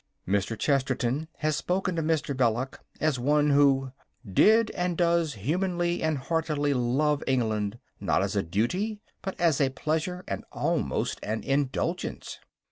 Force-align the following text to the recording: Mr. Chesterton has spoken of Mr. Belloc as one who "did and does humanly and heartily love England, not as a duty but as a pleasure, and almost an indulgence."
Mr. 0.27 0.57
Chesterton 0.57 1.27
has 1.37 1.55
spoken 1.55 1.95
of 1.99 2.05
Mr. 2.05 2.35
Belloc 2.35 2.83
as 2.99 3.19
one 3.19 3.51
who 3.51 3.91
"did 4.27 4.71
and 4.71 4.97
does 4.97 5.35
humanly 5.35 6.01
and 6.01 6.17
heartily 6.17 6.73
love 6.73 7.23
England, 7.27 7.77
not 7.99 8.23
as 8.23 8.35
a 8.35 8.41
duty 8.41 8.99
but 9.21 9.39
as 9.39 9.61
a 9.61 9.69
pleasure, 9.69 10.23
and 10.27 10.43
almost 10.51 11.19
an 11.21 11.43
indulgence." 11.43 12.39